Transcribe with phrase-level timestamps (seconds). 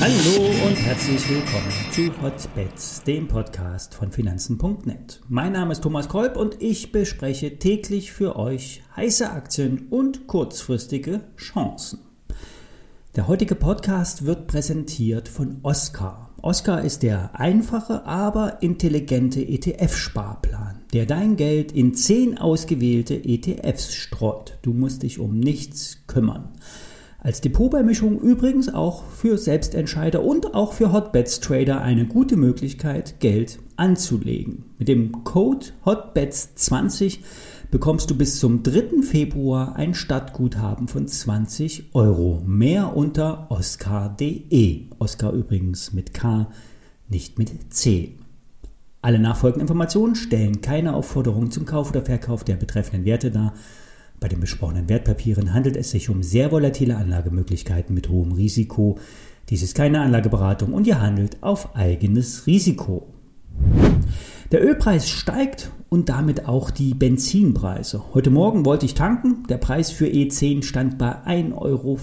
[0.00, 5.20] Hallo und herzlich willkommen zu Hotbets, dem Podcast von Finanzen.net.
[5.28, 11.22] Mein Name ist Thomas Kolb und ich bespreche täglich für euch heiße Aktien und kurzfristige
[11.36, 12.00] Chancen.
[13.16, 16.30] Der heutige Podcast wird präsentiert von Oscar.
[16.42, 24.58] Oscar ist der einfache, aber intelligente ETF-Sparplan, der dein Geld in zehn ausgewählte ETFs streut.
[24.62, 26.52] Du musst dich um nichts kümmern.
[27.18, 34.66] Als Depotbeimischung übrigens auch für Selbstentscheider und auch für Hotbets-Trader eine gute Möglichkeit, Geld anzulegen.
[34.78, 37.20] Mit dem Code HOTBETS20
[37.70, 39.02] bekommst du bis zum 3.
[39.02, 42.42] Februar ein Stadtguthaben von 20 Euro.
[42.46, 44.82] Mehr unter oscar.de.
[44.98, 46.46] Oscar übrigens mit K,
[47.08, 48.16] nicht mit C.
[49.04, 53.52] Alle nachfolgenden Informationen stellen keine Aufforderung zum Kauf oder Verkauf der betreffenden Werte dar.
[54.18, 58.96] Bei den besprochenen Wertpapieren handelt es sich um sehr volatile Anlagemöglichkeiten mit hohem Risiko.
[59.50, 63.12] Dies ist keine Anlageberatung und ihr handelt auf eigenes Risiko.
[64.52, 68.14] Der Ölpreis steigt und damit auch die Benzinpreise.
[68.14, 69.42] Heute Morgen wollte ich tanken.
[69.50, 71.98] Der Preis für E10 stand bei 1,75 Euro.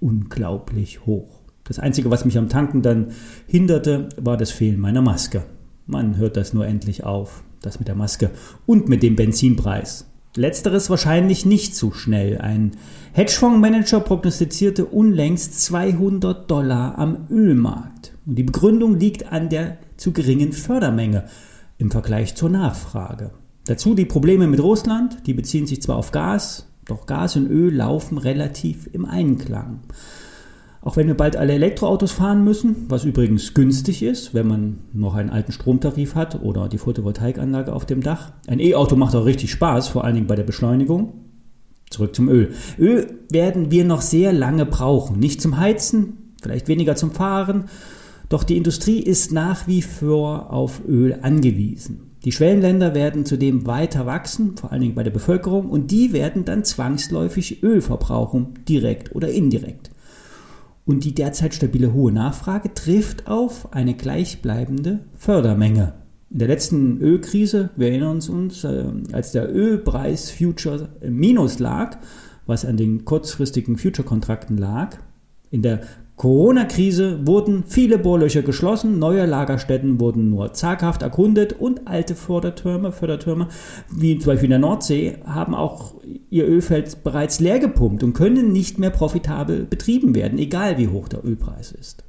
[0.00, 1.38] Unglaublich hoch.
[1.62, 3.12] Das Einzige, was mich am Tanken dann
[3.46, 5.44] hinderte, war das Fehlen meiner Maske.
[5.88, 7.42] Man hört das nur endlich auf.
[7.62, 8.30] Das mit der Maske
[8.66, 10.06] und mit dem Benzinpreis.
[10.36, 12.38] Letzteres wahrscheinlich nicht so schnell.
[12.38, 12.72] Ein
[13.14, 18.12] Hedgefondsmanager prognostizierte unlängst 200 Dollar am Ölmarkt.
[18.26, 21.24] Und die Begründung liegt an der zu geringen Fördermenge
[21.78, 23.32] im Vergleich zur Nachfrage.
[23.64, 27.74] Dazu die Probleme mit Russland, die beziehen sich zwar auf Gas, doch Gas und Öl
[27.74, 29.80] laufen relativ im Einklang.
[30.88, 35.16] Auch wenn wir bald alle Elektroautos fahren müssen, was übrigens günstig ist, wenn man noch
[35.16, 38.32] einen alten Stromtarif hat oder die Photovoltaikanlage auf dem Dach.
[38.46, 41.12] Ein E-Auto macht auch richtig Spaß, vor allen Dingen bei der Beschleunigung.
[41.90, 42.54] Zurück zum Öl.
[42.78, 45.18] Öl werden wir noch sehr lange brauchen.
[45.18, 47.64] Nicht zum Heizen, vielleicht weniger zum Fahren.
[48.30, 52.12] Doch die Industrie ist nach wie vor auf Öl angewiesen.
[52.24, 56.46] Die Schwellenländer werden zudem weiter wachsen, vor allen Dingen bei der Bevölkerung, und die werden
[56.46, 59.90] dann zwangsläufig Öl verbrauchen, direkt oder indirekt.
[60.88, 65.92] Und die derzeit stabile hohe Nachfrage trifft auf eine gleichbleibende Fördermenge.
[66.30, 71.98] In der letzten Ölkrise, wir erinnern uns, äh, als der Ölpreis Future Minus lag,
[72.46, 74.96] was an den kurzfristigen Future-Kontrakten lag,
[75.50, 75.82] in der
[76.18, 83.46] Corona-Krise wurden viele Bohrlöcher geschlossen, neue Lagerstätten wurden nur zaghaft erkundet und alte Fördertürme, Fördertürme,
[83.88, 85.94] wie zum Beispiel in der Nordsee, haben auch
[86.28, 91.06] ihr Ölfeld bereits leer gepumpt und können nicht mehr profitabel betrieben werden, egal wie hoch
[91.06, 92.02] der Ölpreis ist.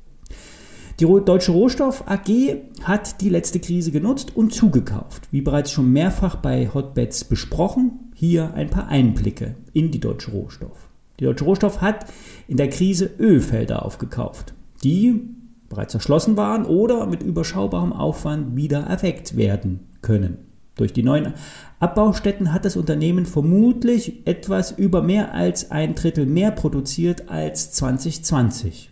[1.00, 5.28] Die Deutsche Rohstoff AG hat die letzte Krise genutzt und zugekauft.
[5.30, 10.89] Wie bereits schon mehrfach bei Hotbeds besprochen, hier ein paar Einblicke in die Deutsche Rohstoff.
[11.20, 12.06] Die Deutsche Rohstoff hat
[12.48, 14.54] in der Krise Ölfelder aufgekauft,
[14.84, 15.22] die
[15.68, 20.50] bereits erschlossen waren oder mit überschaubarem Aufwand wieder erweckt werden können.
[20.76, 21.34] Durch die neuen
[21.80, 28.90] Abbaustätten hat das Unternehmen vermutlich etwas über mehr als ein Drittel mehr produziert als 2020.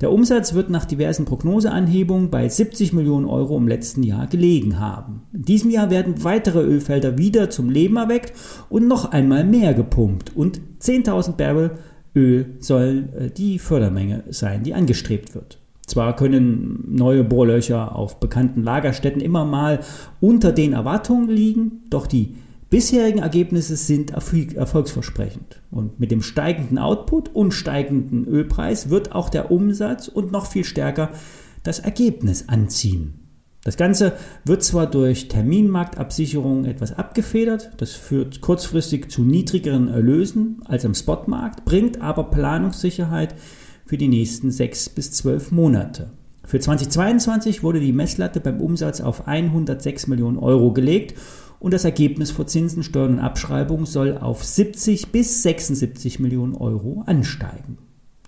[0.00, 5.22] Der Umsatz wird nach diversen Prognoseanhebungen bei 70 Millionen Euro im letzten Jahr gelegen haben.
[5.32, 8.32] In diesem Jahr werden weitere Ölfelder wieder zum Leben erweckt
[8.68, 11.70] und noch einmal mehr gepumpt und 10.000 Barrel
[12.16, 15.58] Öl soll äh, die Fördermenge sein, die angestrebt wird.
[15.86, 19.80] Zwar können neue Bohrlöcher auf bekannten Lagerstätten immer mal
[20.20, 22.36] unter den Erwartungen liegen, doch die
[22.74, 25.62] bisherigen Ergebnisse sind erfolgsversprechend.
[25.70, 30.64] Und mit dem steigenden Output und steigenden Ölpreis wird auch der Umsatz und noch viel
[30.64, 31.10] stärker
[31.62, 33.20] das Ergebnis anziehen.
[33.62, 34.14] Das Ganze
[34.44, 41.64] wird zwar durch Terminmarktabsicherung etwas abgefedert, das führt kurzfristig zu niedrigeren Erlösen als am Spotmarkt,
[41.64, 43.36] bringt aber Planungssicherheit
[43.86, 46.10] für die nächsten sechs bis zwölf Monate.
[46.44, 51.14] Für 2022 wurde die Messlatte beim Umsatz auf 106 Millionen Euro gelegt
[51.64, 57.04] und das Ergebnis vor Zinsen, Steuern und Abschreibung soll auf 70 bis 76 Millionen Euro
[57.06, 57.78] ansteigen.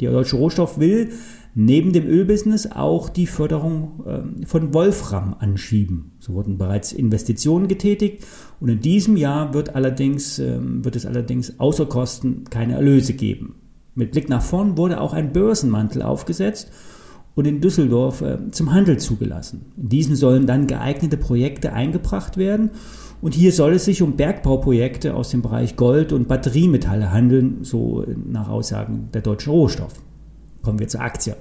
[0.01, 1.11] Die Deutsche Rohstoff will
[1.55, 6.13] neben dem Ölbusiness auch die Förderung ähm, von Wolfram anschieben.
[6.19, 8.25] So wurden bereits Investitionen getätigt
[8.59, 13.57] und in diesem Jahr wird, allerdings, ähm, wird es allerdings außer Kosten keine Erlöse geben.
[13.95, 16.71] Mit Blick nach vorn wurde auch ein Börsenmantel aufgesetzt
[17.37, 19.67] und in Düsseldorf äh, zum Handel zugelassen.
[19.77, 22.71] In diesem sollen dann geeignete Projekte eingebracht werden
[23.21, 28.05] und hier soll es sich um Bergbauprojekte aus dem Bereich Gold und Batteriemetalle handeln, so
[28.27, 29.95] nach Aussagen der Deutschen Rohstoff.
[30.63, 31.37] Kommen wir zur Aktie.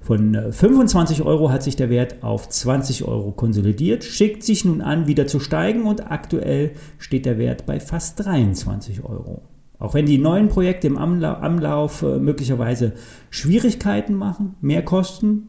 [0.00, 4.80] Von 25 äh, Euro hat sich der Wert auf 20 Euro konsolidiert, schickt sich nun
[4.80, 9.42] an, wieder zu steigen und aktuell steht der Wert bei fast 23 Euro.
[9.78, 12.92] Auch wenn die neuen Projekte im Anlauf äh, möglicherweise
[13.30, 15.48] Schwierigkeiten machen, mehr Kosten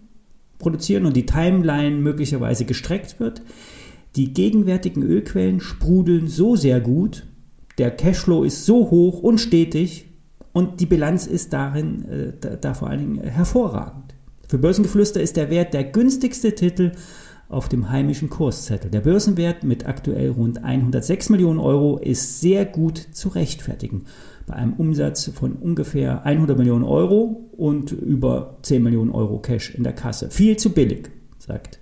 [0.59, 3.41] produzieren und die Timeline möglicherweise gestreckt wird,
[4.15, 7.25] die gegenwärtigen Ölquellen sprudeln so sehr gut,
[7.77, 10.05] der Cashflow ist so hoch und stetig
[10.51, 14.15] und die Bilanz ist darin äh, da, da vor allen Dingen hervorragend.
[14.47, 16.91] Für Börsengeflüster ist der Wert der günstigste Titel
[17.49, 18.91] auf dem heimischen Kurszettel.
[18.91, 24.05] Der Börsenwert mit aktuell rund 106 Millionen Euro ist sehr gut zu rechtfertigen.
[24.45, 29.83] Bei einem Umsatz von ungefähr 100 Millionen Euro und über 10 Millionen Euro Cash in
[29.83, 30.29] der Kasse.
[30.29, 31.09] Viel zu billig,
[31.39, 31.79] sagt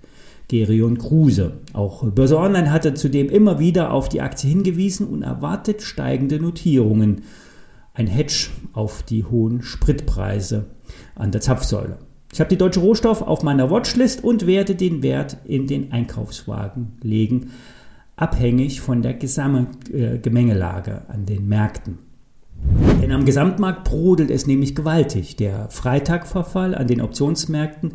[0.48, 1.58] Gerion Kruse.
[1.74, 7.22] Auch Börse Online hatte zudem immer wieder auf die Aktie hingewiesen und erwartet steigende Notierungen.
[7.92, 10.64] Ein Hedge auf die hohen Spritpreise
[11.14, 11.98] an der Zapfsäule.
[12.32, 16.98] Ich habe die Deutsche Rohstoff auf meiner Watchlist und werde den Wert in den Einkaufswagen
[17.02, 17.50] legen,
[18.16, 21.98] abhängig von der Gemengelage äh, an den Märkten.
[23.00, 25.36] Denn am Gesamtmarkt brodelt es nämlich gewaltig.
[25.36, 27.92] Der Freitagverfall an den Optionsmärkten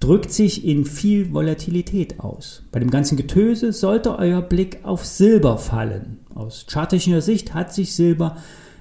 [0.00, 2.62] drückt sich in viel Volatilität aus.
[2.70, 6.20] Bei dem ganzen Getöse sollte euer Blick auf Silber fallen.
[6.34, 8.36] Aus charttechnischer Sicht hat sich Silber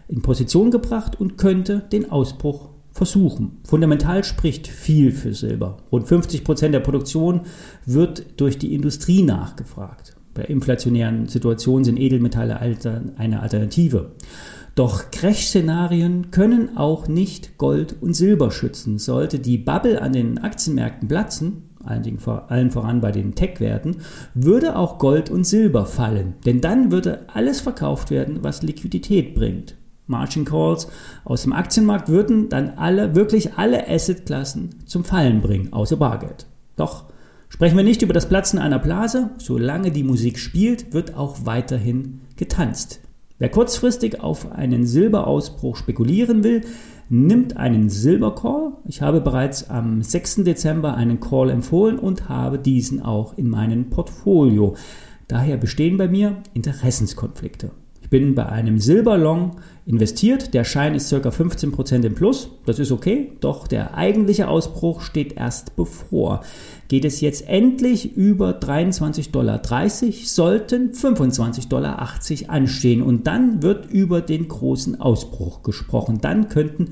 [0.07, 3.57] in Position gebracht und könnte den Ausbruch versuchen.
[3.68, 5.77] Fundamental spricht viel für Silber.
[5.92, 7.42] Rund 50 Prozent der Produktion
[7.86, 10.15] wird durch die Industrie nachgefragt.
[10.33, 14.12] Bei inflationären Situationen sind Edelmetalle eine Alternative.
[14.75, 18.98] Doch Crash-Szenarien können auch nicht Gold und Silber schützen.
[18.98, 23.98] Sollte die Bubble an den Aktienmärkten platzen, allen voran bei den Tech-Werten,
[24.33, 26.36] würde auch Gold und Silber fallen.
[26.45, 29.75] Denn dann würde alles verkauft werden, was Liquidität bringt.
[30.07, 30.88] Margin Calls
[31.24, 36.46] aus dem Aktienmarkt würden dann alle, wirklich alle Assetklassen zum Fallen bringen, außer Bargeld.
[36.75, 37.06] Doch
[37.50, 42.22] sprechen wir nicht über das Platzen einer Blase, solange die Musik spielt, wird auch weiterhin
[42.36, 43.00] getanzt.
[43.38, 46.62] Wer kurzfristig auf einen Silberausbruch spekulieren will,
[47.10, 48.74] nimmt einen Silbercall.
[48.86, 50.44] Ich habe bereits am 6.
[50.46, 54.75] Dezember einen Call empfohlen und habe diesen auch in meinem Portfolio.
[55.28, 57.72] Daher bestehen bei mir Interessenskonflikte.
[58.06, 59.56] Ich bin bei einem Silberlong
[59.88, 60.54] investiert.
[60.54, 61.28] Der Schein ist ca.
[61.28, 62.52] 15% im Plus.
[62.68, 63.31] Das ist okay.
[63.40, 66.42] Doch der eigentliche Ausbruch steht erst bevor.
[66.88, 69.60] Geht es jetzt endlich über 23,30 Dollar,
[70.24, 72.07] sollten 25,80 Dollar
[72.48, 73.02] anstehen.
[73.02, 76.19] Und dann wird über den großen Ausbruch gesprochen.
[76.22, 76.92] Dann könnten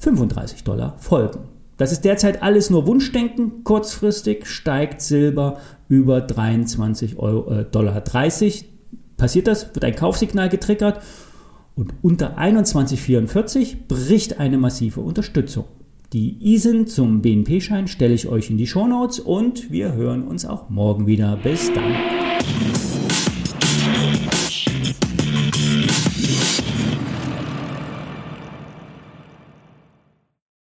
[0.00, 1.40] 35 Dollar folgen.
[1.76, 3.64] Das ist derzeit alles nur Wunschdenken.
[3.64, 5.58] Kurzfristig steigt Silber
[5.88, 8.73] über 23 Euro, äh, Dollar 30
[9.16, 11.00] passiert das, wird ein Kaufsignal getriggert
[11.76, 15.64] und unter 21,44 bricht eine massive Unterstützung.
[16.12, 20.70] Die ISIN zum BNP-Schein stelle ich euch in die Shownotes und wir hören uns auch
[20.70, 21.36] morgen wieder.
[21.42, 22.93] Bis dann.